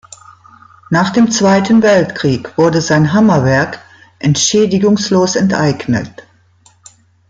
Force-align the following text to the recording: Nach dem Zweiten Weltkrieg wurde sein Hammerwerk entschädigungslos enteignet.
Nach 0.89 1.11
dem 1.11 1.29
Zweiten 1.29 1.83
Weltkrieg 1.83 2.57
wurde 2.57 2.81
sein 2.81 3.13
Hammerwerk 3.13 3.81
entschädigungslos 4.17 5.35
enteignet. 5.35 6.25